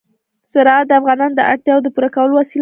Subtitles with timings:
[0.53, 2.59] زراعت د افغانانو د اړتیاوو د پوره کولو وسیله ده.